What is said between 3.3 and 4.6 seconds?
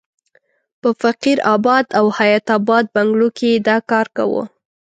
کې یې دا کار کاوه.